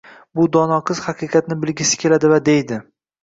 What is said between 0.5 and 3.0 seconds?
dono qiz haqiqatni bilgisi keladi va deydi: